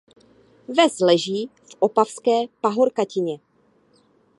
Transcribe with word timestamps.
Ves 0.67 0.99
leží 0.99 1.47
v 1.63 1.75
Opavské 1.79 2.33
pahorkatině. 2.61 3.39